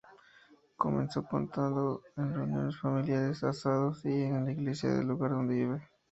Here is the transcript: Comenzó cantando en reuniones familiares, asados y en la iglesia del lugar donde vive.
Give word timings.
Comenzó 0.77 1.23
cantando 1.27 2.01
en 2.17 2.33
reuniones 2.33 2.75
familiares, 2.81 3.43
asados 3.43 4.03
y 4.03 4.11
en 4.23 4.45
la 4.45 4.51
iglesia 4.51 4.89
del 4.89 5.05
lugar 5.05 5.29
donde 5.29 5.53
vive. 5.53 5.87